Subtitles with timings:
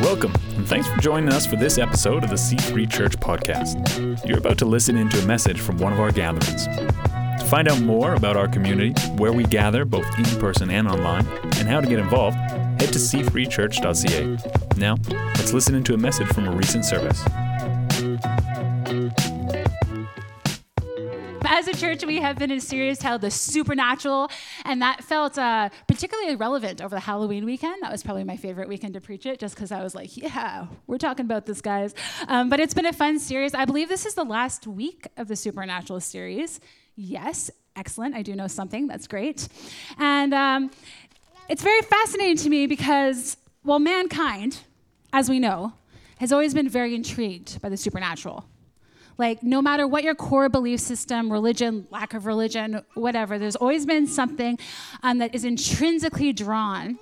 [0.00, 4.26] Welcome, and thanks for joining us for this episode of the C3 Church Podcast.
[4.26, 6.66] You're about to listen into a message from one of our gatherings.
[6.66, 11.26] To find out more about our community, where we gather both in person and online,
[11.26, 14.78] and how to get involved, head to c3church.ca.
[14.78, 14.96] Now,
[15.36, 17.22] let's listen into a message from a recent service.
[21.68, 24.30] A church, we have been in a series titled The Supernatural,
[24.64, 27.82] and that felt uh, particularly relevant over the Halloween weekend.
[27.82, 30.66] That was probably my favorite weekend to preach it, just because I was like, yeah,
[30.86, 31.94] we're talking about this, guys.
[32.26, 33.52] Um, but it's been a fun series.
[33.52, 36.58] I believe this is the last week of the Supernatural series.
[36.96, 38.14] Yes, excellent.
[38.14, 38.86] I do know something.
[38.86, 39.46] That's great.
[39.98, 40.70] And um,
[41.50, 44.60] it's very fascinating to me because, well, mankind,
[45.12, 45.74] as we know,
[46.18, 48.46] has always been very intrigued by the supernatural.
[49.18, 53.84] Like, no matter what your core belief system, religion, lack of religion, whatever, there's always
[53.84, 54.58] been something
[55.02, 56.98] um, that is intrinsically drawn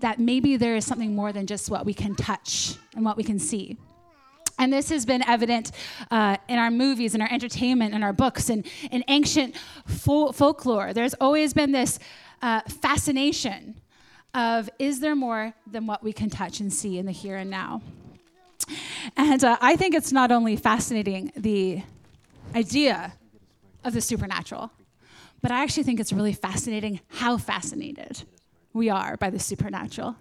[0.00, 3.22] that maybe there is something more than just what we can touch and what we
[3.22, 3.78] can see.
[4.58, 5.70] And this has been evident
[6.10, 10.92] uh, in our movies, in our entertainment, in our books, and in ancient fol- folklore.
[10.92, 12.00] There's always been this
[12.42, 13.80] uh, fascination
[14.34, 17.50] of is there more than what we can touch and see in the here and
[17.50, 17.80] now?
[19.16, 21.82] And uh, I think it's not only fascinating, the
[22.54, 23.12] idea
[23.84, 24.70] of the supernatural,
[25.40, 28.22] but I actually think it's really fascinating how fascinated
[28.72, 30.16] we are by the supernatural.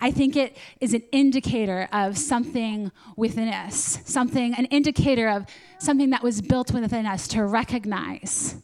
[0.00, 5.46] I think it is an indicator of something within us, something, an indicator of
[5.78, 8.56] something that was built within us to recognize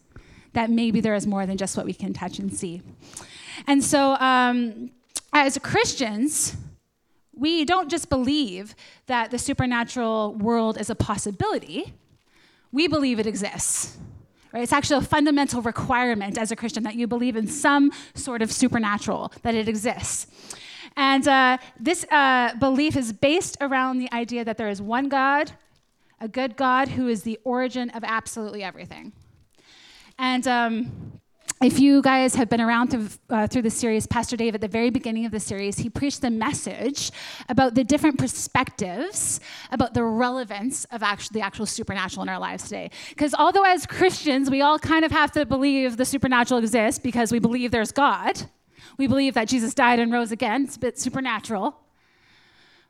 [0.52, 2.82] that maybe there is more than just what we can touch and see.
[3.66, 4.90] And so, um,
[5.32, 6.56] as Christians,
[7.38, 8.74] we don't just believe
[9.06, 11.94] that the supernatural world is a possibility,
[12.72, 13.96] we believe it exists.
[14.52, 14.62] Right?
[14.62, 18.50] It's actually a fundamental requirement as a Christian that you believe in some sort of
[18.50, 20.26] supernatural, that it exists.
[20.96, 25.52] And uh, this uh, belief is based around the idea that there is one God,
[26.20, 29.12] a good God who is the origin of absolutely everything.
[30.18, 31.20] And um,
[31.60, 34.68] if you guys have been around through, uh, through the series, Pastor Dave, at the
[34.68, 37.10] very beginning of the series, he preached the message
[37.48, 39.40] about the different perspectives
[39.72, 41.00] about the relevance of
[41.32, 42.90] the actual supernatural in our lives today.
[43.08, 47.32] Because although as Christians, we all kind of have to believe the supernatural exists because
[47.32, 48.40] we believe there's God,
[48.96, 51.76] we believe that Jesus died and rose again, it's a bit supernatural.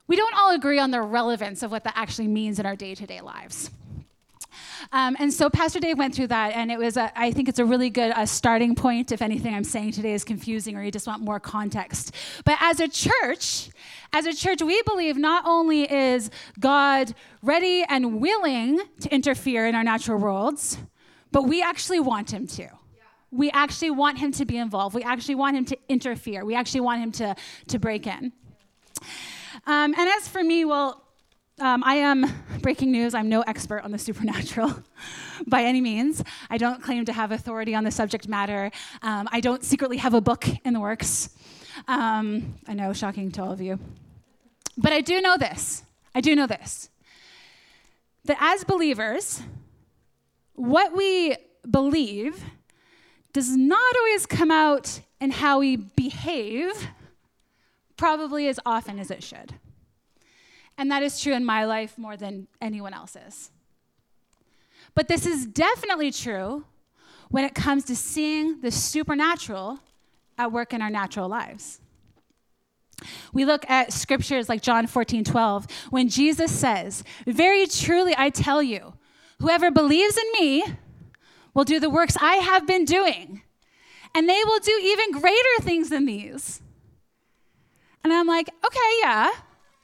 [0.06, 2.94] We don't all agree on the relevance of what that actually means in our day
[2.94, 3.70] to day lives.
[4.92, 7.58] Um, and so Pastor Dave went through that, and it was, a, I think it's
[7.58, 10.91] a really good uh, starting point if anything I'm saying today is confusing or you
[10.91, 12.14] just want more context.
[12.44, 13.70] But as a church,
[14.12, 19.74] as a church, we believe not only is God ready and willing to interfere in
[19.74, 20.78] our natural worlds,
[21.32, 22.68] but we actually want him to.
[23.30, 24.94] We actually want him to be involved.
[24.94, 26.44] We actually want him to interfere.
[26.44, 27.36] We actually want him to,
[27.66, 28.32] to break in.
[29.66, 31.04] Um, and as for me, well,
[31.60, 32.26] um, I am,
[32.60, 34.82] breaking news, I'm no expert on the supernatural
[35.46, 36.22] by any means.
[36.50, 38.70] I don't claim to have authority on the subject matter.
[39.02, 41.30] Um, I don't secretly have a book in the works.
[41.86, 43.78] Um, I know, shocking to all of you.
[44.76, 45.82] But I do know this.
[46.14, 46.91] I do know this.
[48.24, 49.42] That as believers,
[50.54, 51.36] what we
[51.70, 52.42] believe
[53.32, 56.88] does not always come out in how we behave,
[57.97, 59.54] probably as often as it should.
[60.78, 63.50] And that is true in my life more than anyone else's.
[64.94, 66.65] But this is definitely true
[67.28, 69.81] when it comes to seeing the supernatural
[70.39, 71.81] at work in our natural lives.
[73.33, 78.62] We look at scriptures like John 14, 12, when Jesus says, Very truly I tell
[78.62, 78.95] you,
[79.41, 80.65] whoever believes in me
[81.55, 83.43] will do the works I have been doing,
[84.15, 86.62] and they will do even greater things than these.
[88.03, 89.31] And I'm like, okay, yeah,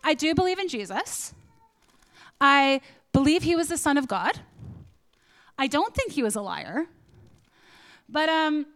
[0.05, 1.35] I do believe in Jesus.
[2.41, 2.83] I
[3.13, 4.39] believe he was the Son of God.
[5.59, 6.87] I don't think he was a liar.
[8.09, 8.67] But um,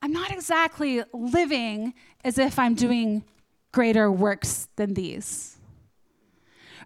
[0.00, 1.92] I'm not exactly living
[2.24, 3.22] as if I'm doing
[3.70, 5.58] greater works than these.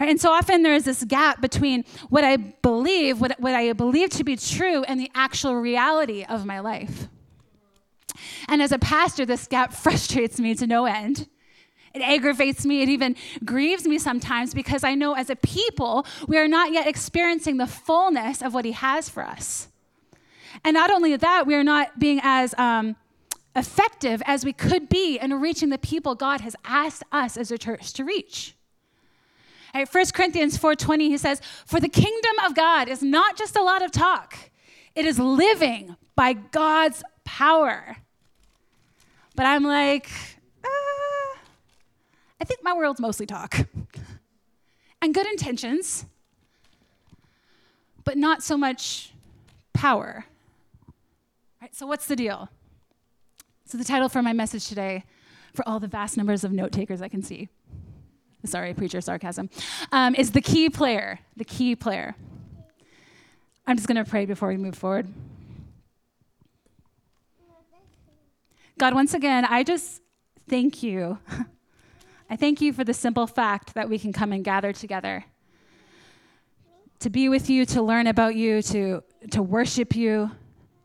[0.01, 0.09] Right?
[0.09, 4.11] And so often there is this gap between what I believe, what, what I believe
[4.11, 7.09] to be true, and the actual reality of my life.
[8.49, 11.29] And as a pastor, this gap frustrates me to no end
[11.95, 12.83] it aggravates me.
[12.83, 16.87] It even grieves me sometimes because I know as a people, we are not yet
[16.87, 19.69] experiencing the fullness of what He has for us.
[20.65, 22.97] And not only that, we are not being as um,
[23.57, 27.59] effective as we could be in reaching the people God has asked us as a
[27.59, 28.55] church to reach.
[29.75, 33.63] Right, 1 Corinthians 4:20 he says, "For the kingdom of God is not just a
[33.63, 34.51] lot of talk.
[34.95, 37.97] It is living by God's power."
[39.35, 40.11] But I'm like,
[42.43, 43.57] I think my world's mostly talk
[45.01, 46.07] and good intentions,
[48.03, 49.13] but not so much
[49.73, 50.25] power.
[51.61, 52.49] Right, so, what's the deal?
[53.65, 55.05] So, the title for my message today,
[55.55, 57.49] for all the vast numbers of note takers I can see,
[58.45, 59.49] sorry, preacher sarcasm,
[59.93, 61.21] um, is the key player.
[61.37, 62.17] The key player.
[63.69, 65.07] I'm just going to pray before we move forward.
[68.81, 70.03] God, once again, I just
[70.49, 71.21] thank you.
[72.33, 75.27] I thank you for the simple fact that we can come and gather together
[77.01, 79.03] to be with you, to learn about you, to,
[79.33, 80.31] to worship you,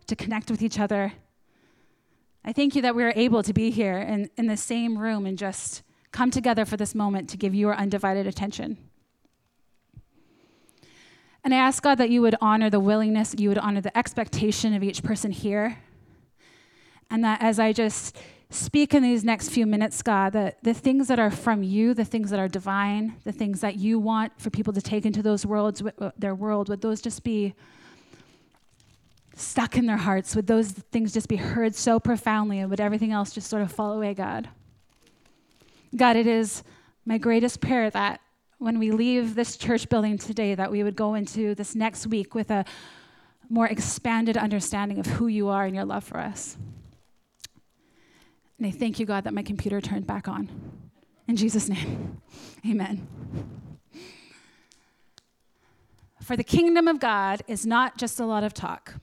[0.07, 1.13] to connect with each other.
[2.43, 5.25] I thank you that we are able to be here in, in the same room
[5.25, 8.75] and just come together for this moment to give you our undivided attention.
[11.45, 14.73] And I ask God that you would honor the willingness, you would honor the expectation
[14.73, 15.77] of each person here.
[17.09, 18.17] And that as I just
[18.49, 22.05] speak in these next few minutes, God, that the things that are from you, the
[22.05, 25.45] things that are divine, the things that you want for people to take into those
[25.45, 27.53] worlds, uh, their world, would those just be
[29.35, 30.35] stuck in their hearts?
[30.35, 32.59] Would those things just be heard so profoundly?
[32.59, 34.49] And would everything else just sort of fall away, God?
[35.95, 36.63] God, it is
[37.05, 38.21] my greatest prayer that
[38.59, 42.33] when we leave this church building today, that we would go into this next week
[42.33, 42.65] with a
[43.49, 46.57] more expanded understanding of who you are and your love for us.
[48.57, 50.49] And I thank you, God, that my computer turned back on.
[51.27, 52.21] In Jesus' name,
[52.69, 53.07] amen.
[56.23, 58.95] For the kingdom of God is not just a lot of talk,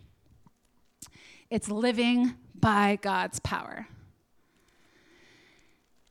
[1.50, 3.86] it's living by God's power.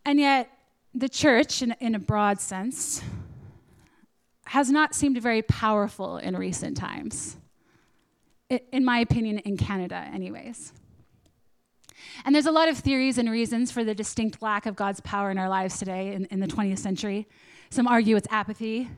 [0.05, 0.49] And yet,
[0.93, 3.01] the church, in, in a broad sense,
[4.45, 7.37] has not seemed very powerful in recent times.
[8.49, 10.73] in my opinion, in Canada, anyways.
[12.25, 15.29] And there's a lot of theories and reasons for the distinct lack of God's power
[15.29, 17.27] in our lives today in, in the 20th century.
[17.69, 18.89] Some argue it's apathy.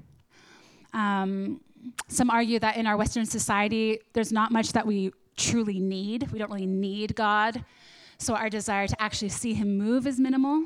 [0.93, 1.61] Um,
[2.07, 6.31] some argue that in our Western society, there's not much that we truly need.
[6.31, 7.63] We don't really need God.
[8.17, 10.65] So our desire to actually see Him move is minimal.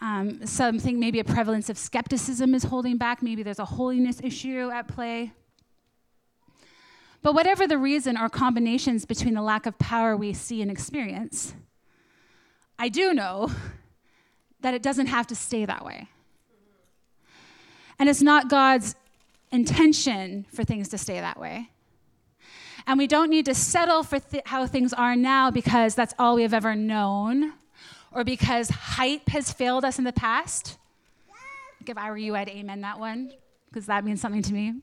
[0.00, 3.22] Um, some think maybe a prevalence of skepticism is holding back.
[3.22, 5.32] Maybe there's a holiness issue at play.
[7.22, 11.54] But whatever the reason or combinations between the lack of power we see and experience,
[12.78, 13.50] I do know
[14.60, 16.08] that it doesn't have to stay that way.
[17.98, 18.96] And it's not God's
[19.52, 21.70] intention for things to stay that way.
[22.86, 26.34] And we don't need to settle for th- how things are now because that's all
[26.34, 27.52] we have ever known
[28.10, 30.78] or because hype has failed us in the past.
[31.86, 33.32] If I were you, I'd amen that one
[33.68, 34.74] because that means something to me.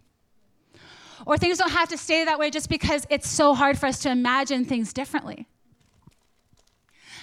[1.25, 4.00] Or things don't have to stay that way just because it's so hard for us
[4.00, 5.48] to imagine things differently.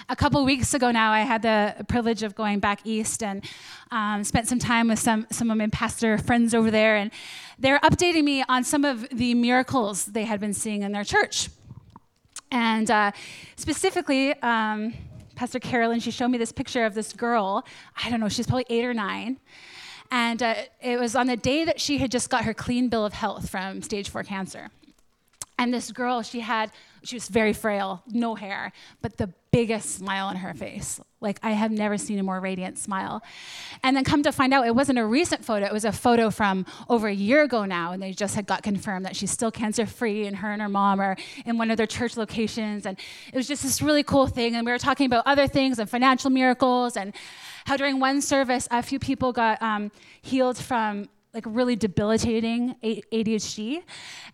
[0.09, 3.45] A couple weeks ago now, I had the privilege of going back east and
[3.91, 7.11] um, spent some time with some, some of my pastor friends over there, and
[7.59, 11.49] they're updating me on some of the miracles they had been seeing in their church.
[12.53, 13.11] And uh,
[13.57, 14.95] specifically, um,
[15.35, 17.67] Pastor Carolyn, she showed me this picture of this girl.
[18.03, 19.39] I don't know, she's probably eight or nine.
[20.11, 23.05] And uh, it was on the day that she had just got her clean bill
[23.05, 24.71] of health from stage four cancer.
[25.59, 26.71] And this girl, she had,
[27.03, 31.01] she was very frail, no hair, but the biggest smile on her face.
[31.23, 33.23] Like, I have never seen a more radiant smile.
[33.83, 36.29] And then come to find out, it wasn't a recent photo, it was a photo
[36.29, 37.93] from over a year ago now.
[37.93, 40.69] And they just had got confirmed that she's still cancer free, and her and her
[40.69, 41.17] mom are
[41.47, 42.85] in one of their church locations.
[42.85, 42.99] And
[43.33, 44.57] it was just this really cool thing.
[44.57, 47.15] And we were talking about other things and financial miracles, and
[47.67, 49.91] how during one service, a few people got um,
[50.23, 53.83] healed from like really debilitating ADHD.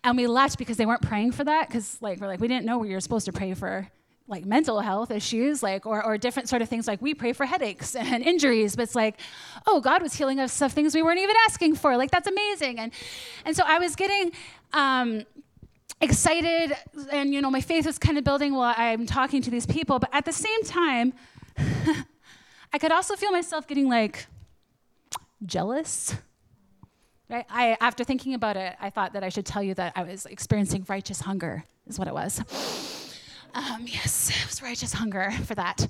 [0.03, 2.63] And we left because they weren't praying for that because like we're like we didn't
[2.63, 3.89] know we were supposed to pray for
[4.27, 6.87] like mental health issues like or, or different sort of things.
[6.87, 9.19] Like we pray for headaches and injuries but it's like
[9.65, 11.97] oh god was healing us of things we weren't even asking for.
[11.97, 12.77] Like that's amazing.
[12.79, 12.93] And
[13.45, 14.31] and so i was getting
[14.73, 15.23] um,
[16.01, 16.73] excited
[17.11, 19.97] and you know my faith was kind of building while i'm talking to these people.
[19.97, 21.13] But at the same time
[22.73, 24.27] i could also feel myself getting like
[25.45, 26.15] jealous
[27.29, 27.45] Right?
[27.49, 30.27] I, after thinking about it, I thought that I should tell you that I was
[30.27, 32.39] experiencing righteous hunger, is what it was.
[33.55, 35.87] Um, yes, it was righteous hunger for that.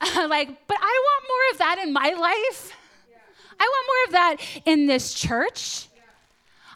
[0.00, 2.72] Uh, like, but I want more of that in my life.
[3.10, 3.16] Yeah.
[3.60, 5.88] I want more of that in this church.
[5.94, 6.02] Yeah.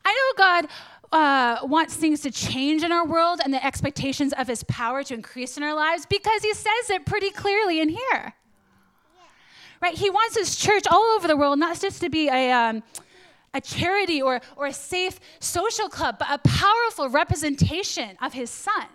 [0.05, 0.69] I know God
[1.13, 5.15] uh, wants things to change in our world and the expectations of His power to
[5.15, 8.35] increase in our lives because He says it pretty clearly in here.
[9.81, 9.95] Right?
[9.97, 12.53] He wants His church all over the world, not just to be a.
[12.53, 12.83] Um,
[13.55, 18.87] a charity or, or a safe social club, but a powerful representation of his son.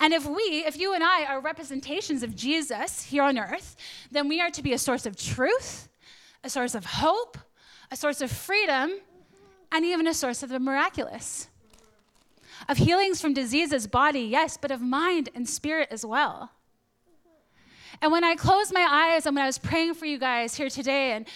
[0.00, 3.76] And if we, if you and I are representations of Jesus here on earth,
[4.10, 5.88] then we are to be a source of truth,
[6.44, 7.36] a source of hope,
[7.90, 8.92] a source of freedom,
[9.72, 11.48] and even a source of the miraculous.
[12.68, 16.52] Of healings from diseases, body, yes, but of mind and spirit as well.
[18.00, 20.68] And when I closed my eyes and when I was praying for you guys here
[20.68, 21.26] today, and,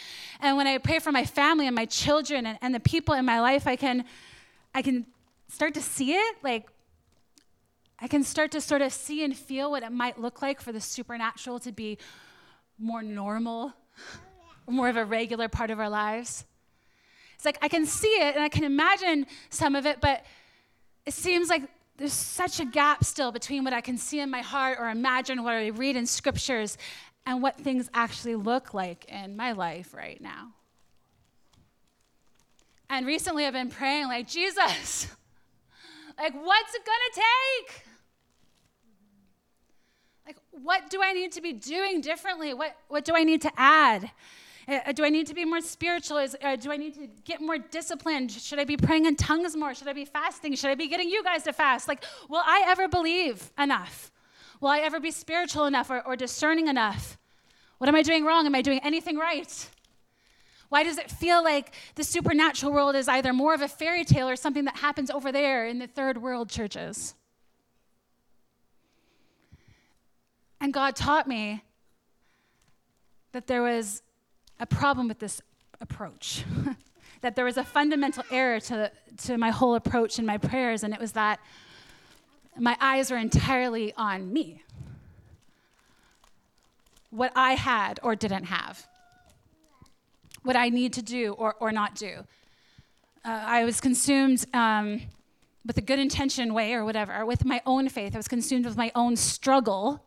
[0.41, 3.25] and when I pray for my family and my children and, and the people in
[3.25, 4.05] my life, I can,
[4.75, 5.07] I can
[5.49, 6.37] start to see it.
[6.43, 6.69] Like,
[7.99, 10.73] I can start to sort of see and feel what it might look like for
[10.73, 11.99] the supernatural to be
[12.79, 13.73] more normal,
[14.67, 16.45] more of a regular part of our lives.
[17.35, 20.25] It's like I can see it and I can imagine some of it, but
[21.07, 21.63] it seems like
[22.03, 25.45] there's such a gap still between what I can see in my heart or imagine
[25.45, 26.77] what I read in scriptures
[27.27, 30.49] and what things actually look like in my life right now.
[32.91, 35.07] And recently I've been praying, like, Jesus,
[36.19, 37.25] like, what's it gonna
[37.69, 37.85] take?
[40.27, 42.53] Like, what do I need to be doing differently?
[42.53, 44.11] What, what do I need to add?
[44.69, 46.19] Uh, do I need to be more spiritual?
[46.19, 48.31] Is, uh, do I need to get more disciplined?
[48.31, 49.75] Should I be praying in tongues more?
[49.75, 50.55] Should I be fasting?
[50.55, 51.89] Should I be getting you guys to fast?
[51.89, 54.13] Like, will I ever believe enough?
[54.61, 57.19] Will I ever be spiritual enough or, or discerning enough?
[57.79, 58.47] What am I doing wrong?
[58.47, 59.69] Am I doing anything right?
[60.69, 64.29] Why does it feel like the supernatural world is either more of a fairy tale
[64.29, 67.15] or something that happens over there in the third world churches?
[70.61, 71.65] And God taught me
[73.33, 74.01] that there was
[74.63, 75.43] a problem with this
[75.81, 76.45] approach.
[77.21, 80.95] that there was a fundamental error to, to my whole approach in my prayers, and
[80.95, 81.41] it was that
[82.57, 84.63] my eyes were entirely on me.
[87.11, 88.87] What I had or didn't have.
[90.43, 92.25] What I need to do or, or not do.
[93.25, 95.03] Uh, I was consumed um,
[95.67, 98.15] with a good intention way or whatever, with my own faith.
[98.15, 100.05] I was consumed with my own struggle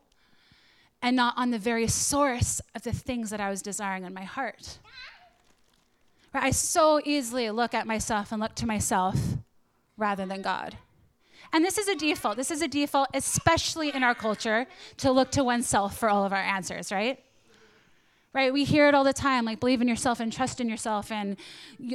[1.05, 4.23] and not on the very source of the things that I was desiring in my
[4.23, 4.79] heart.
[6.33, 6.45] Right?
[6.45, 9.15] I so easily look at myself and look to myself
[9.97, 10.79] rather than God.
[11.53, 12.37] And this is a default.
[12.37, 14.65] This is a default, especially in our culture,
[14.97, 17.23] to look to oneself for all of our answers, right?
[18.33, 18.51] Right?
[18.51, 21.37] We hear it all the time, like believe in yourself and trust in yourself and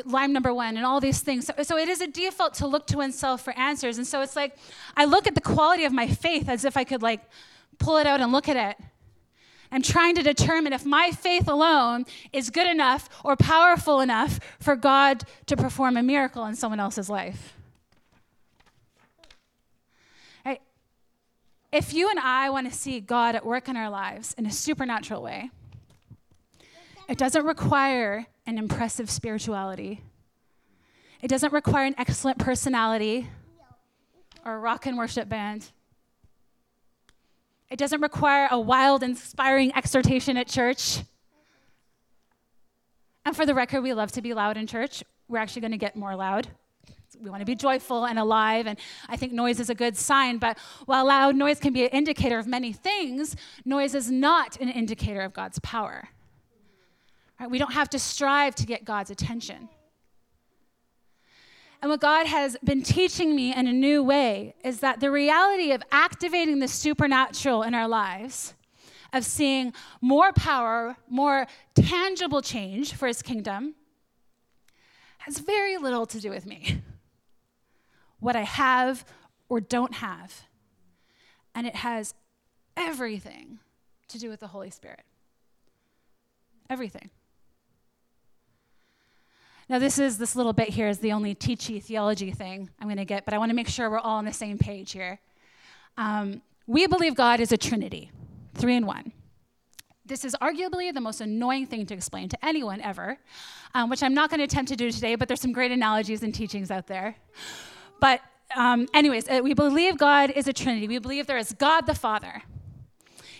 [0.04, 1.46] line number one and all these things.
[1.46, 3.98] So, so it is a default to look to oneself for answers.
[3.98, 4.56] And so it's like
[4.96, 7.22] I look at the quality of my faith as if I could like
[7.78, 8.86] pull it out and look at it
[9.72, 14.74] I'm trying to determine if my faith alone is good enough or powerful enough for
[14.74, 17.54] God to perform a miracle in someone else's life.
[20.44, 20.60] Right?
[21.72, 24.50] If you and I want to see God at work in our lives in a
[24.50, 25.50] supernatural way,
[27.08, 30.02] it doesn't require an impressive spirituality.
[31.22, 33.28] It doesn't require an excellent personality
[34.44, 35.70] or a rock and worship band.
[37.70, 41.02] It doesn't require a wild, inspiring exhortation at church.
[43.24, 45.04] And for the record, we love to be loud in church.
[45.28, 46.48] We're actually going to get more loud.
[47.22, 50.38] We want to be joyful and alive, and I think noise is a good sign.
[50.38, 54.68] But while loud noise can be an indicator of many things, noise is not an
[54.68, 56.08] indicator of God's power.
[57.38, 57.50] Right?
[57.50, 59.68] We don't have to strive to get God's attention.
[61.82, 65.72] And what God has been teaching me in a new way is that the reality
[65.72, 68.54] of activating the supernatural in our lives,
[69.12, 73.74] of seeing more power, more tangible change for his kingdom,
[75.18, 76.82] has very little to do with me.
[78.18, 79.06] What I have
[79.48, 80.42] or don't have.
[81.54, 82.14] And it has
[82.76, 83.58] everything
[84.08, 85.02] to do with the Holy Spirit.
[86.68, 87.10] Everything.
[89.70, 92.96] Now, this is this little bit here is the only teachy theology thing I'm going
[92.96, 95.20] to get, but I want to make sure we're all on the same page here.
[95.96, 98.10] Um, we believe God is a Trinity,
[98.56, 99.12] three in one.
[100.04, 103.16] This is arguably the most annoying thing to explain to anyone ever,
[103.72, 106.24] um, which I'm not going to attempt to do today, but there's some great analogies
[106.24, 107.14] and teachings out there.
[108.00, 108.22] But,
[108.56, 110.88] um, anyways, uh, we believe God is a Trinity.
[110.88, 112.42] We believe there is God the Father,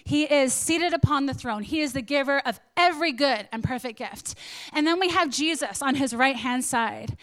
[0.04, 1.62] he is seated upon the throne.
[1.62, 4.34] He is the giver of every good and perfect gift.
[4.72, 7.16] And then we have Jesus on his right hand side.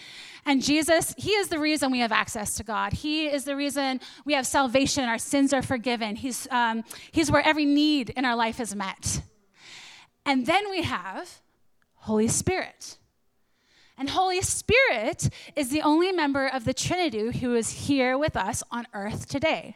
[0.46, 2.94] And Jesus, he is the reason we have access to God.
[2.94, 6.16] He is the reason we have salvation, our sins are forgiven.
[6.16, 9.22] He's, um, he's where every need in our life is met.
[10.26, 11.42] And then we have
[11.96, 12.98] Holy Spirit.
[13.98, 18.64] And Holy Spirit is the only member of the Trinity who is here with us
[18.72, 19.76] on earth today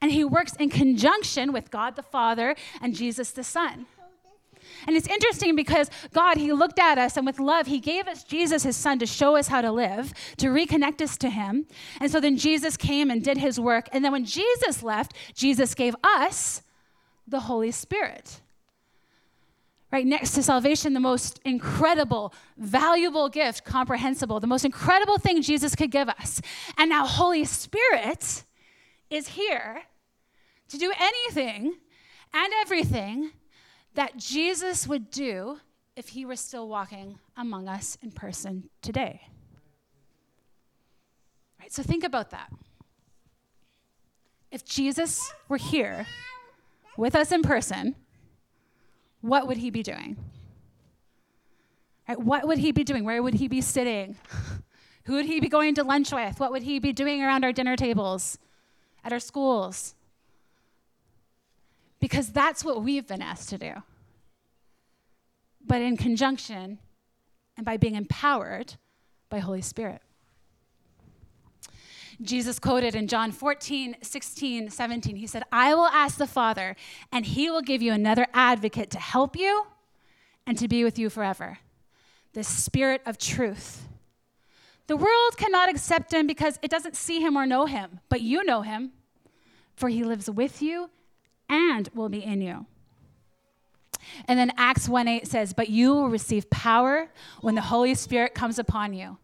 [0.00, 3.86] and he works in conjunction with God the Father and Jesus the Son.
[4.86, 8.24] And it's interesting because God, He looked at us and with love, He gave us
[8.24, 11.66] Jesus, His Son, to show us how to live, to reconnect us to Him.
[12.00, 13.88] And so then Jesus came and did His work.
[13.92, 16.62] And then when Jesus left, Jesus gave us
[17.26, 18.40] the Holy Spirit.
[19.92, 25.74] Right next to salvation, the most incredible, valuable gift, comprehensible, the most incredible thing Jesus
[25.74, 26.40] could give us.
[26.76, 28.44] And now, Holy Spirit
[29.10, 29.82] is here
[30.68, 31.76] to do anything
[32.32, 33.30] and everything
[33.94, 35.58] that Jesus would do
[35.96, 39.28] if he were still walking among us in person today.
[41.58, 42.52] Right, so think about that.
[44.50, 46.06] If Jesus were here
[46.96, 47.96] with us in person,
[49.20, 50.16] what would he be doing?
[52.08, 53.04] Right, what would he be doing?
[53.04, 54.16] Where would he be sitting?
[55.04, 56.38] Who would he be going to lunch with?
[56.38, 58.38] What would he be doing around our dinner tables,
[59.06, 59.94] at our schools?
[62.00, 63.72] Because that's what we've been asked to do.
[65.64, 66.78] But in conjunction
[67.56, 68.74] and by being empowered
[69.30, 70.02] by Holy Spirit.
[72.20, 76.74] Jesus quoted in John 14, 16, 17, he said, I will ask the Father,
[77.12, 79.66] and he will give you another advocate to help you
[80.46, 81.58] and to be with you forever
[82.32, 83.86] the Spirit of truth.
[84.86, 88.44] The world cannot accept him because it doesn't see him or know him, but you
[88.44, 88.92] know him,
[89.74, 90.90] for he lives with you
[91.48, 92.66] and will be in you.
[94.28, 97.08] And then Acts 1 8 says, But you will receive power
[97.40, 99.18] when the Holy Spirit comes upon you,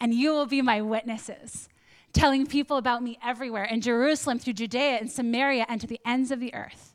[0.00, 1.68] and you will be my witnesses,
[2.12, 6.30] telling people about me everywhere in Jerusalem, through Judea and Samaria, and to the ends
[6.30, 6.94] of the earth.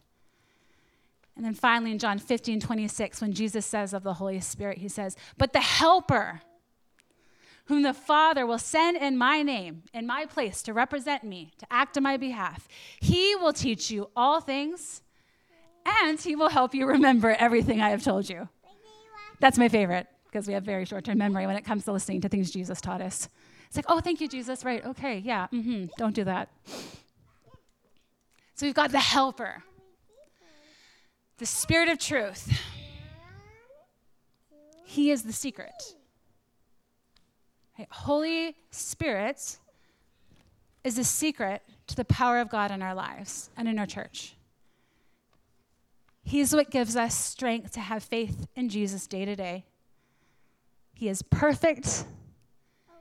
[1.36, 4.88] And then finally, in John 15 26, when Jesus says of the Holy Spirit, he
[4.88, 6.42] says, But the Helper,
[7.66, 11.66] whom the Father will send in my name, in my place, to represent me, to
[11.72, 12.68] act on my behalf.
[13.00, 15.02] He will teach you all things,
[15.86, 18.50] and he will help you remember everything I have told you.
[19.40, 22.22] That's my favorite, because we have very short term memory when it comes to listening
[22.22, 23.30] to things Jesus taught us.
[23.68, 24.66] It's like, oh, thank you, Jesus.
[24.66, 26.50] Right, okay, yeah, mm-hmm, don't do that.
[28.56, 29.64] So we've got the helper,
[31.38, 32.52] the spirit of truth.
[34.84, 35.72] He is the secret.
[37.90, 39.58] Holy Spirit
[40.84, 44.36] is the secret to the power of God in our lives and in our church.
[46.24, 49.66] He's what gives us strength to have faith in Jesus day to day.
[50.94, 52.06] He is perfect,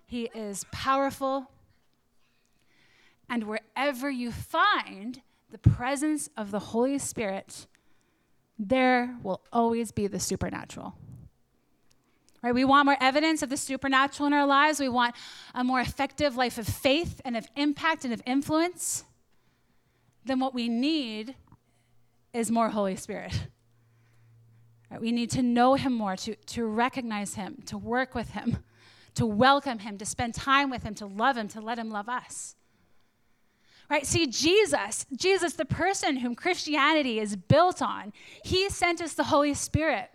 [0.06, 1.50] He is powerful.
[3.28, 7.66] And wherever you find the presence of the Holy Spirit,
[8.58, 10.94] there will always be the supernatural.
[12.42, 12.54] Right?
[12.54, 14.80] We want more evidence of the supernatural in our lives.
[14.80, 15.14] We want
[15.54, 19.04] a more effective life of faith and of impact and of influence.
[20.24, 21.34] Then what we need
[22.32, 23.48] is more Holy Spirit.
[24.90, 25.00] Right?
[25.00, 28.58] We need to know Him more, to, to recognize Him, to work with Him,
[29.14, 32.08] to welcome Him, to spend time with Him, to love Him, to let Him love
[32.08, 32.56] us.
[33.90, 34.06] Right?
[34.06, 38.12] See, Jesus, Jesus, the person whom Christianity is built on,
[38.44, 40.10] He sent us the Holy Spirit.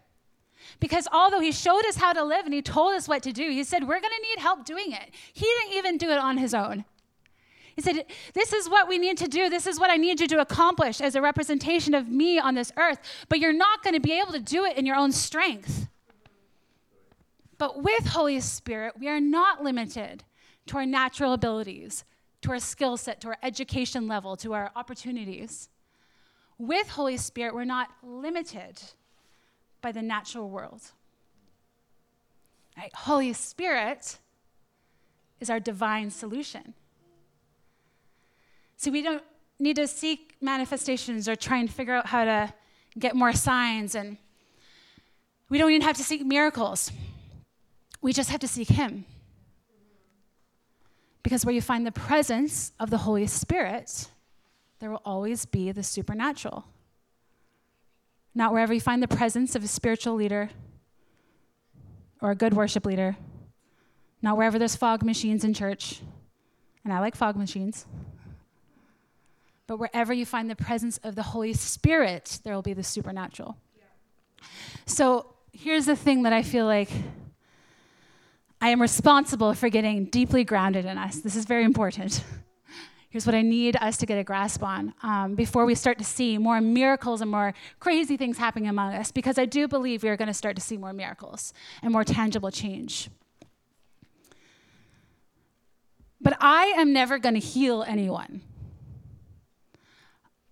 [0.79, 3.49] Because although he showed us how to live and he told us what to do,
[3.49, 5.11] he said, We're going to need help doing it.
[5.33, 6.85] He didn't even do it on his own.
[7.75, 9.49] He said, This is what we need to do.
[9.49, 12.71] This is what I need you to accomplish as a representation of me on this
[12.77, 12.99] earth.
[13.29, 15.87] But you're not going to be able to do it in your own strength.
[17.57, 20.23] But with Holy Spirit, we are not limited
[20.67, 22.03] to our natural abilities,
[22.41, 25.69] to our skill set, to our education level, to our opportunities.
[26.57, 28.81] With Holy Spirit, we're not limited
[29.85, 30.81] by the natural world.
[32.75, 32.91] Right?
[32.95, 34.17] Holy Spirit
[35.39, 36.73] is our divine solution.
[38.77, 39.21] See, we don't
[39.59, 42.51] need to seek manifestations or try and figure out how to
[42.97, 44.17] get more signs, and
[45.49, 46.91] we don't even have to seek miracles.
[48.01, 49.05] We just have to seek Him.
[51.21, 54.07] Because where you find the presence of the Holy Spirit,
[54.79, 56.65] there will always be the supernatural
[58.35, 60.49] not wherever you find the presence of a spiritual leader
[62.21, 63.15] or a good worship leader,
[64.21, 66.01] not wherever there's fog machines in church,
[66.83, 67.85] and I like fog machines,
[69.67, 73.57] but wherever you find the presence of the Holy Spirit, there will be the supernatural.
[74.85, 76.91] So here's the thing that I feel like
[78.61, 81.19] I am responsible for getting deeply grounded in us.
[81.19, 82.23] This is very important.
[83.15, 86.03] Here's what I need us to get a grasp on um, before we start to
[86.03, 90.09] see more miracles and more crazy things happening among us, because I do believe we
[90.09, 93.09] are going to start to see more miracles and more tangible change.
[96.19, 98.41] But I am never going to heal anyone.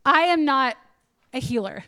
[0.06, 0.78] I am not
[1.34, 1.84] a healer.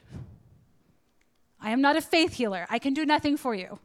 [1.61, 2.67] I am not a faith healer.
[2.69, 3.79] I can do nothing for you.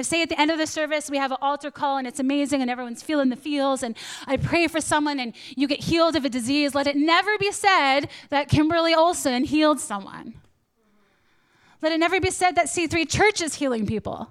[0.00, 2.18] If, say, at the end of the service, we have an altar call and it's
[2.18, 6.16] amazing and everyone's feeling the feels, and I pray for someone and you get healed
[6.16, 10.34] of a disease, let it never be said that Kimberly Olson healed someone.
[11.82, 14.30] Let it never be said that C3 Church is healing people,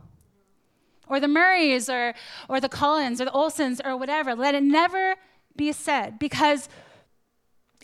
[1.08, 2.14] or the Murrays, or,
[2.48, 4.36] or the Collins, or the Olsons, or whatever.
[4.36, 5.16] Let it never
[5.56, 6.70] be said because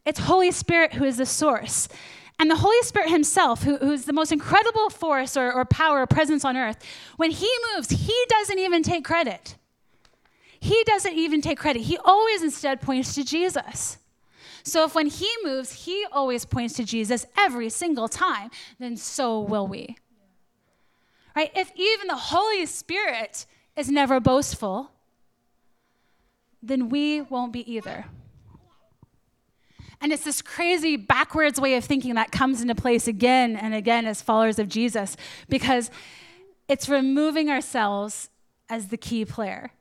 [0.06, 1.88] it's Holy Spirit who is the source.
[2.38, 6.08] And the Holy Spirit Himself, who, who's the most incredible force or, or power or
[6.08, 6.78] presence on earth,
[7.16, 9.56] when He moves, He doesn't even take credit.
[10.60, 11.84] He doesn't even take credit.
[11.84, 13.98] He always instead points to Jesus.
[14.64, 19.40] So if when He moves, He always points to Jesus every single time, then so
[19.40, 19.96] will we.
[21.36, 21.52] Right?
[21.56, 23.46] If even the Holy Spirit
[23.76, 24.92] is never boastful,
[26.64, 28.06] then we won't be either.
[30.02, 34.06] And it's this crazy backwards way of thinking that comes into place again and again
[34.06, 35.16] as followers of Jesus
[35.50, 35.90] because
[36.68, 38.30] it's removing ourselves
[38.70, 39.72] as the key player.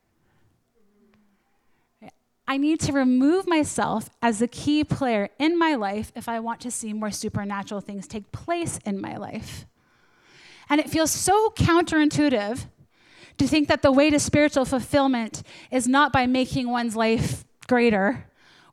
[2.47, 6.61] I need to remove myself as the key player in my life if I want
[6.61, 9.65] to see more supernatural things take place in my life.
[10.69, 12.65] And it feels so counterintuitive
[13.37, 18.25] to think that the way to spiritual fulfillment is not by making one's life greater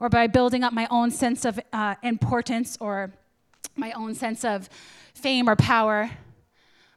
[0.02, 3.12] or by building up my own sense of uh, importance or
[3.76, 4.68] my own sense of
[5.14, 6.10] fame or power,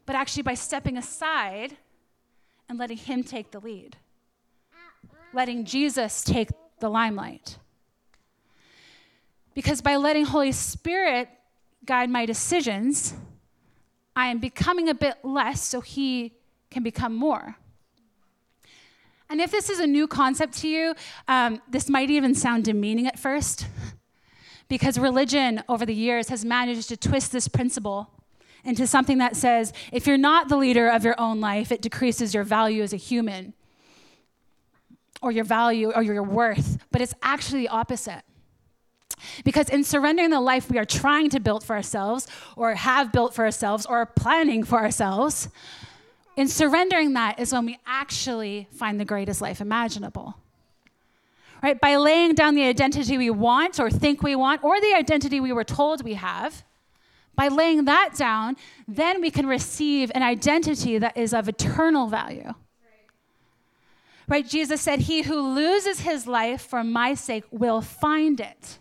[0.08, 1.78] but actually by stepping aside
[2.68, 3.96] and letting Him take the lead,
[5.36, 7.60] letting Jesus take the limelight.
[9.54, 11.30] Because by letting Holy Spirit
[11.86, 13.14] guide my decisions,
[14.16, 16.34] I am becoming a bit less so He
[16.72, 17.56] can become more.
[19.30, 20.94] And if this is a new concept to you,
[21.28, 23.66] um, this might even sound demeaning at first,
[24.68, 28.10] because religion over the years has managed to twist this principle
[28.64, 32.34] into something that says if you're not the leader of your own life, it decreases
[32.34, 33.54] your value as a human
[35.22, 36.78] or your value or your worth.
[36.92, 38.24] But it's actually the opposite.
[39.44, 43.34] Because in surrendering the life we are trying to build for ourselves, or have built
[43.34, 45.48] for ourselves, or are planning for ourselves,
[46.36, 50.36] in surrendering that is when we actually find the greatest life imaginable.
[51.64, 51.80] Right?
[51.80, 55.52] By laying down the identity we want or think we want, or the identity we
[55.52, 56.64] were told we have,
[57.36, 58.56] by laying that down,
[58.88, 62.54] then we can receive an identity that is of eternal value.
[64.28, 64.48] Right?
[64.48, 68.80] Jesus said, He who loses his life for my sake will find it.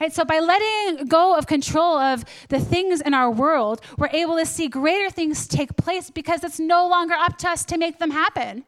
[0.00, 0.12] Right?
[0.12, 4.46] So by letting go of control of the things in our world, we're able to
[4.46, 8.10] see greater things take place because it's no longer up to us to make them
[8.10, 8.64] happen.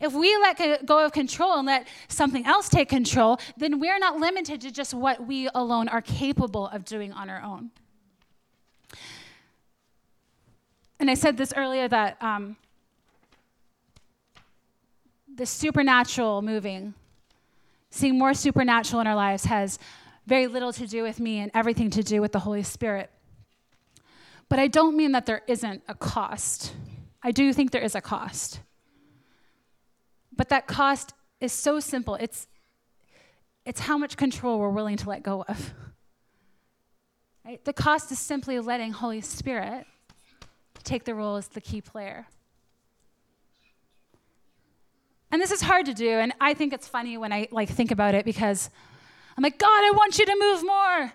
[0.00, 4.18] If we let go of control and let something else take control, then we're not
[4.18, 7.70] limited to just what we alone are capable of doing on our own.
[10.98, 12.56] And I said this earlier that um,
[15.34, 16.94] the supernatural moving,
[17.90, 19.78] seeing more supernatural in our lives, has
[20.26, 23.10] very little to do with me and everything to do with the Holy Spirit.
[24.48, 26.72] But I don't mean that there isn't a cost.
[27.22, 28.60] I do think there is a cost.
[30.34, 32.14] But that cost is so simple.
[32.16, 32.46] It's
[33.64, 35.74] it's how much control we're willing to let go of.
[37.44, 37.64] Right?
[37.64, 39.86] The cost is simply letting Holy Spirit
[40.84, 42.26] take the role as the key player.
[45.32, 47.90] And this is hard to do, and I think it's funny when I like think
[47.90, 48.70] about it because
[49.36, 51.12] I'm like, God, I want you to move more.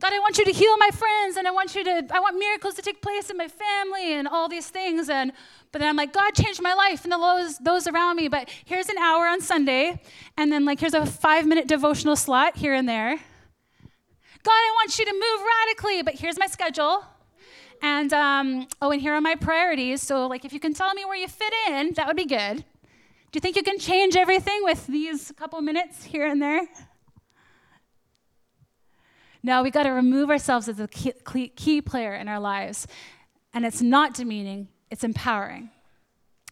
[0.00, 2.38] God, I want you to heal my friends and I want you to, I want
[2.38, 5.10] miracles to take place in my family and all these things.
[5.10, 5.32] And
[5.72, 8.28] but then I'm like, God changed my life and the those, those around me.
[8.28, 10.00] But here's an hour on Sunday,
[10.38, 13.10] and then like here's a five minute devotional slot here and there.
[14.42, 17.04] God, I want you to move radically, but here's my schedule.
[17.82, 20.00] And um, oh, and here are my priorities.
[20.00, 22.56] So like if you can tell me where you fit in, that would be good.
[22.56, 26.66] Do you think you can change everything with these couple minutes here and there?
[29.42, 31.12] No, we got to remove ourselves as a key,
[31.48, 32.86] key player in our lives.
[33.52, 35.70] And it's not demeaning, it's empowering.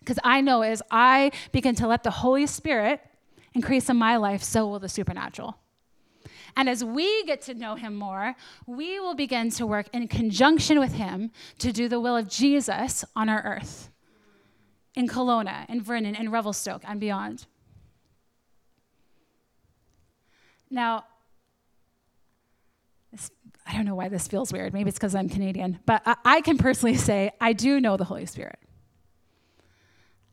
[0.01, 3.01] Because I know as I begin to let the Holy Spirit
[3.55, 5.59] increase in my life, so will the supernatural.
[6.57, 8.35] And as we get to know him more,
[8.67, 13.05] we will begin to work in conjunction with him to do the will of Jesus
[13.15, 13.91] on our earth,
[14.95, 17.47] in Kelowna, in Vernon, in Revelstoke, and beyond.
[20.71, 21.05] Now,
[23.69, 24.73] I don't know why this feels weird.
[24.73, 25.79] Maybe it's because I'm Canadian.
[25.85, 28.59] But I, I, can personally say I do know the Holy Spirit.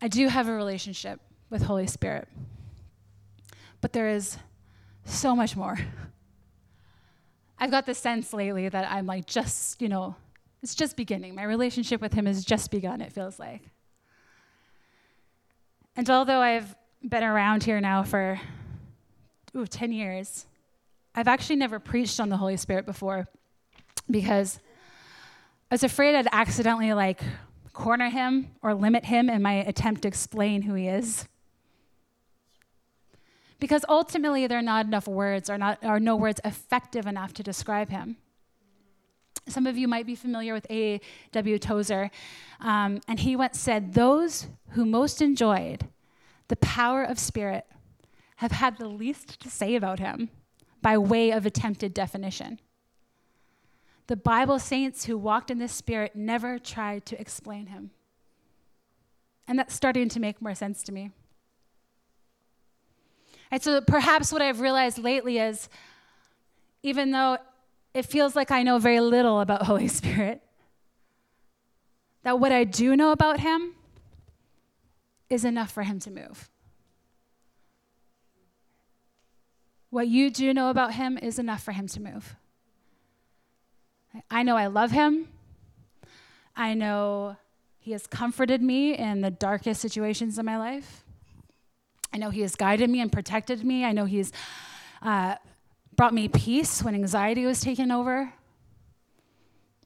[0.01, 1.19] I do have a relationship
[1.49, 2.29] with Holy Spirit.
[3.81, 4.37] But there is
[5.03, 5.77] so much more.
[7.59, 10.15] I've got the sense lately that I'm like just, you know,
[10.63, 11.35] it's just beginning.
[11.35, 13.61] My relationship with him has just begun, it feels like.
[15.97, 18.39] And although I've been around here now for
[19.55, 20.45] ooh, 10 years,
[21.17, 23.27] I've actually never preached on the Holy Spirit before
[24.11, 24.59] because
[25.71, 27.21] I was afraid I'd accidentally like
[27.71, 31.27] corner him or limit him in my attempt to explain who he is.
[33.59, 37.43] Because ultimately, there are not enough words, or, not, or no words effective enough to
[37.43, 38.17] describe him.
[39.47, 41.59] Some of you might be familiar with A.W.
[41.59, 42.11] Tozer,
[42.59, 45.87] um, and he once said, Those who most enjoyed
[46.49, 47.65] the power of spirit
[48.37, 50.29] have had the least to say about him
[50.85, 52.59] by way of attempted definition.
[54.05, 57.89] The Bible saints who walked in this spirit never tried to explain him.
[59.47, 61.09] And that's starting to make more sense to me.
[63.49, 65.69] And so perhaps what I've realized lately is
[66.83, 67.39] even though
[67.95, 70.43] it feels like I know very little about Holy Spirit,
[72.21, 73.73] that what I do know about him
[75.31, 76.51] is enough for him to move.
[79.95, 82.35] What you do know about him is enough for him to move.
[84.29, 85.29] I know I love him.
[86.53, 87.37] I know
[87.79, 91.05] he has comforted me in the darkest situations of my life.
[92.11, 93.85] I know he has guided me and protected me.
[93.85, 94.33] I know he's
[95.01, 95.35] uh,
[95.95, 98.33] brought me peace when anxiety was taken over.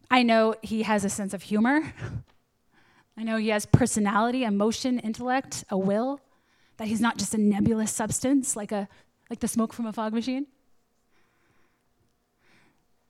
[0.09, 1.93] I know he has a sense of humor.
[3.15, 6.19] I know he has personality, emotion, intellect, a will,
[6.77, 8.89] that he's not just a nebulous substance like, a,
[9.29, 10.47] like the smoke from a fog machine.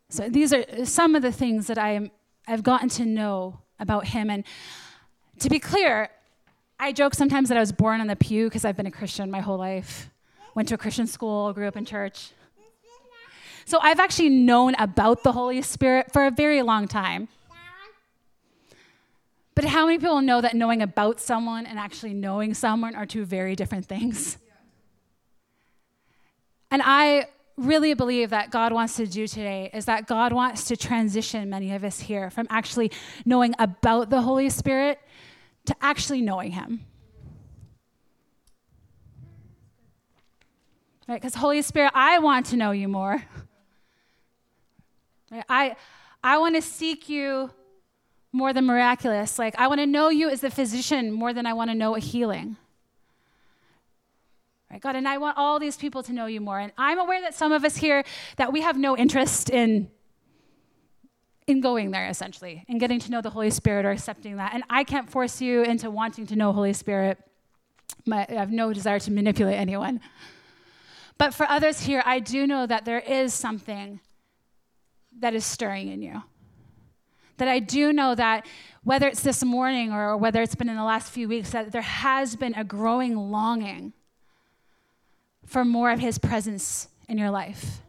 [0.10, 2.12] So these are some of the things that I am,
[2.48, 4.30] I've gotten to know about him.
[4.30, 4.44] And
[5.40, 6.10] to be clear,
[6.80, 9.30] I joke sometimes that I was born on the pew because I've been a Christian
[9.30, 10.10] my whole life.
[10.56, 12.32] Went to a Christian school, grew up in church.
[13.66, 17.28] So I've actually known about the Holy Spirit for a very long time.
[19.54, 23.26] But how many people know that knowing about someone and actually knowing someone are two
[23.26, 24.38] very different things?
[26.80, 30.78] And I really believe that God wants to do today is that God wants to
[30.78, 32.90] transition many of us here from actually
[33.26, 34.98] knowing about the Holy Spirit
[35.66, 36.86] to actually knowing Him.
[41.06, 41.20] Right?
[41.20, 43.22] Because Holy Spirit, I want to know you more.
[45.30, 45.44] Right?
[45.50, 45.76] I,
[46.24, 47.52] I want to seek you
[48.32, 49.38] more than miraculous.
[49.38, 51.98] Like, I want to know you as the physician more than I want to know
[51.98, 52.56] a healing.
[54.72, 56.60] Right, God, and I want all these people to know you more.
[56.60, 58.04] And I'm aware that some of us here
[58.38, 59.90] that we have no interest in
[61.48, 64.54] in going there essentially in getting to know the holy spirit or accepting that.
[64.54, 67.18] And i can't force you into wanting to know holy spirit.
[68.06, 70.00] My, i have no desire to manipulate anyone.
[71.18, 74.00] But for others here i do know that there is something
[75.18, 76.22] that is stirring in you.
[77.38, 78.46] That i do know that
[78.84, 81.82] whether it's this morning or whether it's been in the last few weeks that there
[81.82, 83.94] has been a growing longing
[85.50, 87.82] for more of his presence in your life.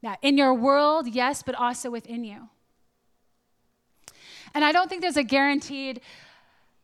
[0.00, 2.48] Yeah, in your world, yes, but also within you.
[4.54, 6.00] And I don't think there's a guaranteed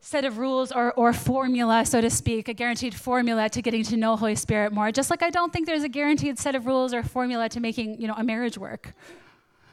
[0.00, 3.96] set of rules or, or formula, so to speak, a guaranteed formula to getting to
[3.96, 4.90] know Holy Spirit more.
[4.90, 8.00] Just like I don't think there's a guaranteed set of rules or formula to making,
[8.00, 8.94] you know, a marriage work.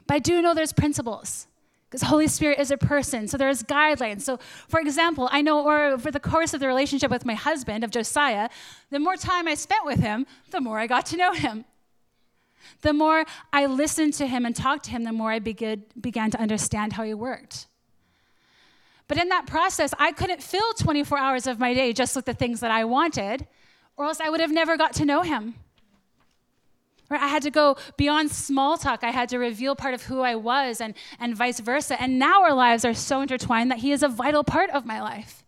[0.06, 1.47] But I do know there's principles
[1.89, 3.28] because Holy Spirit is a person.
[3.28, 4.21] So there's guidelines.
[4.21, 7.84] So, for example, I know, or for the course of the relationship with my husband,
[7.84, 8.50] of Josiah,
[8.89, 11.65] the more time I spent with him, the more I got to know him.
[12.82, 13.23] The more
[13.54, 16.93] I listened to him and talked to him, the more I began, began to understand
[16.93, 17.67] how he worked.
[19.08, 22.34] But in that process, I couldn't fill 24 hours of my day just with the
[22.34, 23.47] things that I wanted,
[23.95, 25.56] or else I would have never got to know him.
[27.10, 27.22] Right?
[27.22, 29.04] I had to go beyond small talk.
[29.04, 32.02] I had to reveal part of who I was and, and vice versa.
[32.02, 35.02] And now our lives are so intertwined that He is a vital part of my
[35.02, 35.43] life.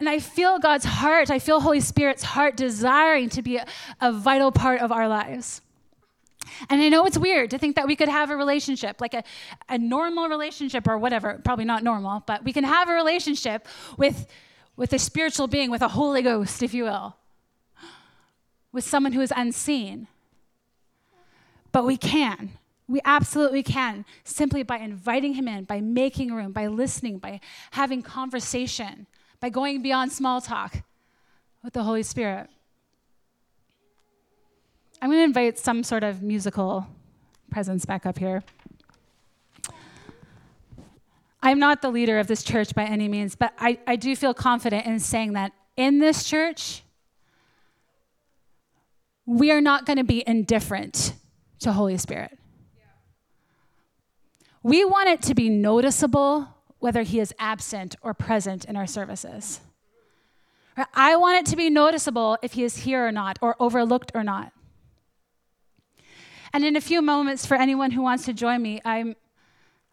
[0.00, 3.66] And I feel God's heart, I feel Holy Spirit's heart desiring to be a,
[4.00, 5.60] a vital part of our lives.
[6.68, 9.22] And I know it's weird to think that we could have a relationship, like a,
[9.68, 14.26] a normal relationship or whatever, probably not normal, but we can have a relationship with,
[14.76, 17.16] with a spiritual being, with a Holy Ghost, if you will
[18.72, 20.08] with someone who is unseen.
[21.70, 22.52] But we can.
[22.88, 28.02] We absolutely can simply by inviting him in, by making room, by listening, by having
[28.02, 29.06] conversation,
[29.40, 30.82] by going beyond small talk
[31.62, 32.48] with the Holy Spirit.
[35.00, 36.86] I'm going to invite some sort of musical
[37.50, 38.42] presence back up here.
[41.42, 44.32] I'm not the leader of this church by any means, but I, I do feel
[44.32, 46.81] confident in saying that in this church,
[49.38, 51.14] we are not going to be indifferent
[51.60, 52.38] to Holy Spirit.
[54.62, 59.60] We want it to be noticeable whether he is absent or present in our services.
[60.94, 64.22] I want it to be noticeable if he is here or not, or overlooked or
[64.22, 64.52] not.
[66.52, 69.16] And in a few moments, for anyone who wants to join me, I'm,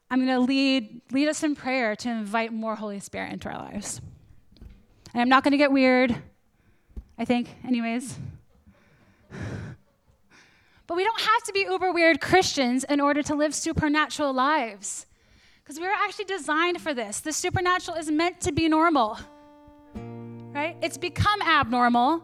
[0.09, 3.57] I'm going to lead, lead us in prayer to invite more Holy Spirit into our
[3.57, 4.01] lives.
[5.13, 6.15] And I'm not going to get weird,
[7.17, 8.17] I think, anyways.
[10.89, 15.05] But we don't have to be uber weird Christians in order to live supernatural lives.
[15.63, 17.19] Because we are actually designed for this.
[17.19, 19.19] The supernatural is meant to be normal,
[20.51, 20.75] right?
[20.81, 22.23] It's become abnormal,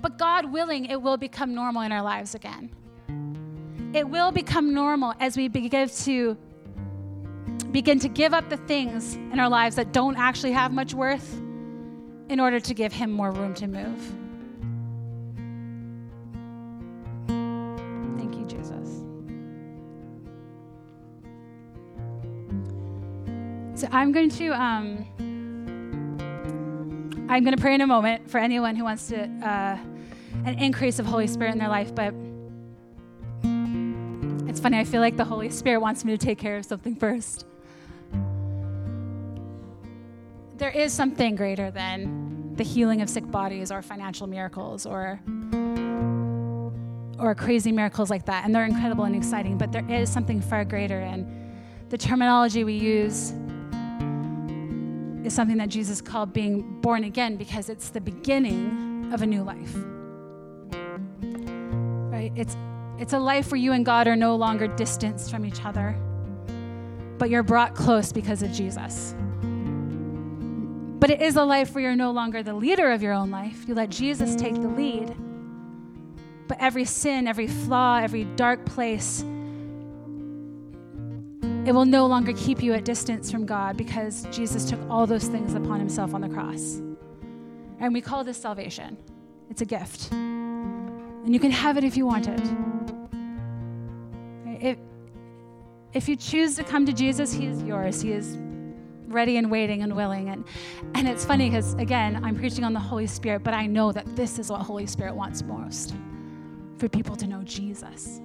[0.00, 2.70] but God willing, it will become normal in our lives again.
[3.92, 6.36] It will become normal as we begin to
[7.72, 11.40] begin to give up the things in our lives that don't actually have much worth
[12.28, 14.25] in order to give him more room to move.
[23.76, 25.04] So I'm going to um,
[27.28, 29.78] I'm going to pray in a moment for anyone who wants to uh,
[30.46, 31.94] an increase of Holy Spirit in their life.
[31.94, 32.14] But
[34.48, 34.78] it's funny.
[34.78, 37.44] I feel like the Holy Spirit wants me to take care of something first.
[40.56, 45.20] There is something greater than the healing of sick bodies or financial miracles or
[47.18, 48.46] or crazy miracles like that.
[48.46, 51.00] And they're incredible and exciting, but there is something far greater.
[51.00, 51.26] And
[51.90, 53.34] the terminology we use
[55.26, 59.42] is something that Jesus called being born again because it's the beginning of a new
[59.42, 59.74] life.
[62.10, 62.32] Right?
[62.36, 62.56] It's
[62.98, 65.94] it's a life where you and God are no longer distanced from each other,
[67.18, 69.14] but you're brought close because of Jesus.
[70.98, 73.68] But it is a life where you're no longer the leader of your own life.
[73.68, 75.14] You let Jesus take the lead.
[76.48, 79.22] But every sin, every flaw, every dark place,
[81.66, 85.26] it will no longer keep you at distance from God because Jesus took all those
[85.26, 86.80] things upon himself on the cross.
[87.80, 88.96] And we call this salvation.
[89.50, 90.12] It's a gift.
[90.12, 92.40] And you can have it if you want it.
[94.60, 94.78] If,
[95.92, 98.00] if you choose to come to Jesus, He is yours.
[98.00, 98.38] He is
[99.08, 100.28] ready and waiting and willing.
[100.28, 100.44] And,
[100.94, 104.14] and it's funny because, again, I'm preaching on the Holy Spirit, but I know that
[104.14, 105.94] this is what Holy Spirit wants most
[106.78, 108.20] for people to know Jesus.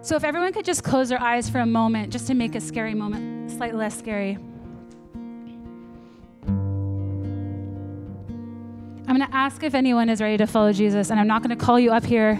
[0.00, 2.60] So, if everyone could just close their eyes for a moment, just to make a
[2.60, 4.38] scary moment slightly less scary.
[9.08, 11.56] I'm going to ask if anyone is ready to follow Jesus, and I'm not going
[11.56, 12.38] to call you up here,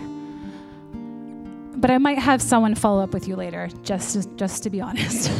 [1.76, 4.80] but I might have someone follow up with you later, just to, just to be
[4.80, 5.30] honest.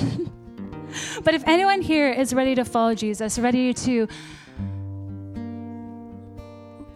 [1.22, 4.08] but if anyone here is ready to follow Jesus, ready to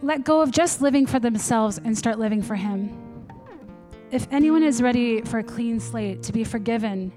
[0.01, 3.02] let go of just living for themselves and start living for Him,
[4.13, 7.11] if anyone is ready for a clean slate, to be forgiven,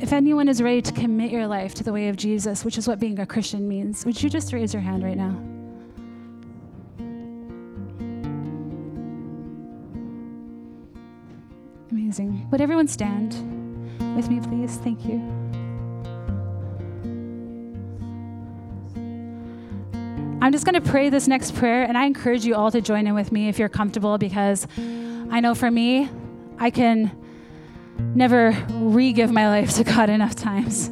[0.00, 2.86] if anyone is ready to commit your life to the way of Jesus, which is
[2.86, 5.36] what being a Christian means, would you just raise your hand right now?
[11.90, 12.46] Amazing.
[12.52, 13.32] Would everyone stand
[14.14, 14.76] with me, please?
[14.76, 15.37] Thank you.
[20.48, 23.06] I'm just going to pray this next prayer, and I encourage you all to join
[23.06, 26.08] in with me if you're comfortable, because I know for me,
[26.56, 27.14] I can
[28.14, 30.88] never re give my life to God enough times.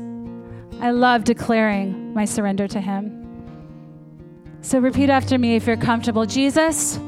[0.78, 4.60] I love declaring my surrender to Him.
[4.60, 6.98] So repeat after me if you're comfortable Jesus,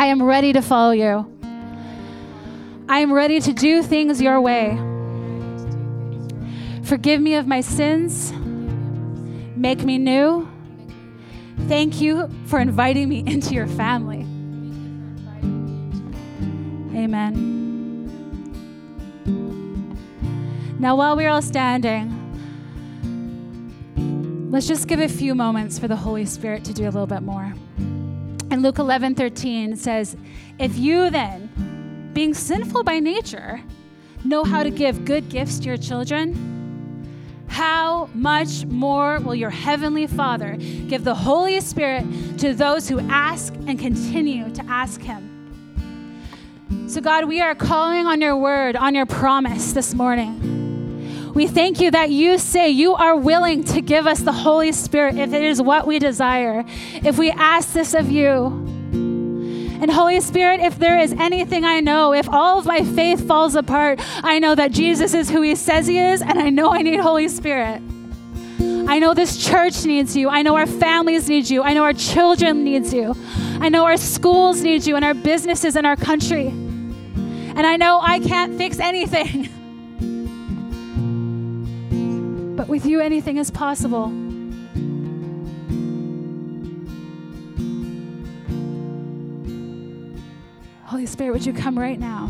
[0.00, 1.32] I am ready to follow you.
[2.88, 4.76] I am ready to do things your way.
[6.82, 8.32] Forgive me of my sins.
[9.54, 10.48] Make me new.
[11.68, 14.20] Thank you for inviting me into your family.
[16.96, 17.54] Amen.
[20.78, 22.12] Now, while we're all standing,
[24.52, 27.22] let's just give a few moments for the Holy Spirit to do a little bit
[27.22, 27.52] more.
[28.50, 30.16] And Luke 11 13 says,
[30.60, 33.60] If you then, being sinful by nature,
[34.24, 36.55] know how to give good gifts to your children,
[37.48, 42.04] how much more will your heavenly Father give the Holy Spirit
[42.38, 45.32] to those who ask and continue to ask Him?
[46.88, 51.32] So, God, we are calling on your word, on your promise this morning.
[51.34, 55.16] We thank you that you say you are willing to give us the Holy Spirit
[55.16, 56.64] if it is what we desire,
[57.04, 58.75] if we ask this of you.
[59.80, 63.54] And Holy Spirit, if there is anything I know, if all of my faith falls
[63.54, 66.82] apart, I know that Jesus is who he says he is, and I know I
[66.82, 67.82] need Holy Spirit.
[68.88, 70.28] I know this church needs you.
[70.30, 71.62] I know our families need you.
[71.62, 73.14] I know our children needs you.
[73.60, 76.46] I know our schools need you and our businesses and our country.
[76.46, 79.48] And I know I can't fix anything.
[82.56, 84.25] but with you anything is possible.
[91.06, 92.26] Spirit, would you come right now?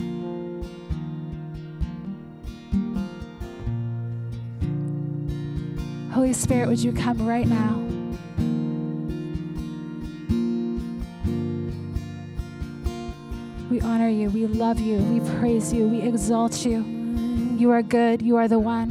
[6.13, 7.83] Holy Spirit, would you come right now?
[13.71, 14.31] We honor you.
[14.31, 14.99] We love you.
[14.99, 15.89] We praise you.
[15.89, 16.85] We exalt you.
[17.59, 18.23] You are good.
[18.23, 18.91] You are the one.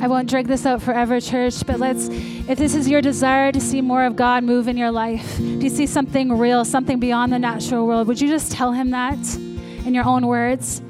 [0.00, 2.08] I won't drag this out forever, church, but let's,
[2.48, 5.58] if this is your desire to see more of God move in your life, do
[5.58, 9.18] you see something real, something beyond the natural world, would you just tell him that
[9.84, 10.80] in your own words?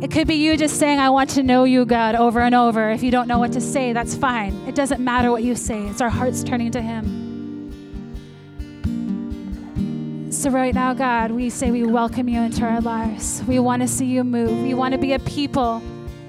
[0.00, 2.90] It could be you just saying, I want to know you, God, over and over.
[2.90, 4.54] If you don't know what to say, that's fine.
[4.66, 7.20] It doesn't matter what you say, it's our hearts turning to Him.
[10.32, 13.42] So, right now, God, we say we welcome you into our lives.
[13.46, 14.62] We want to see you move.
[14.62, 15.80] We want to be a people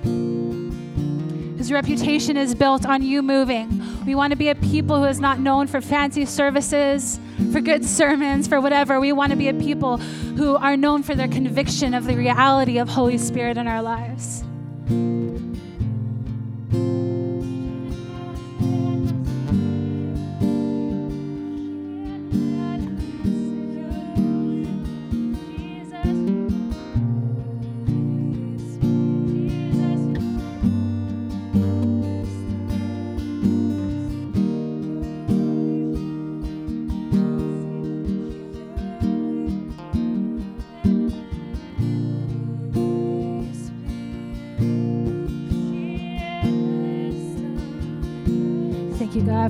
[0.03, 3.82] whose reputation is built on you moving.
[4.05, 7.19] We want to be a people who is not known for fancy services,
[7.53, 8.99] for good sermons, for whatever.
[8.99, 12.79] We want to be a people who are known for their conviction of the reality
[12.79, 14.43] of Holy Spirit in our lives.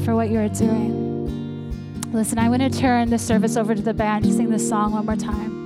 [0.03, 2.11] For what you're doing.
[2.11, 4.91] Listen, I'm going to turn the service over to the band to sing this song
[4.91, 5.63] one more time.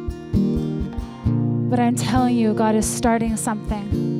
[1.69, 4.15] But I'm telling you, God is starting something.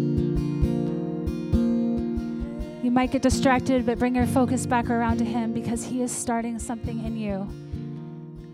[2.83, 6.11] You might get distracted, but bring your focus back around to Him because He is
[6.11, 7.47] starting something in you.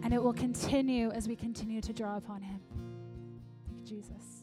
[0.03, 2.59] And it will continue as we continue to draw upon Him.
[3.85, 4.42] Jesus.